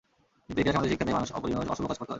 [0.45, 2.09] কিন্তু ইতিহাস আমাদের শিক্ষা দেয়, মানুষ অপরিমেয় অশুভ কাজ করতে পারে।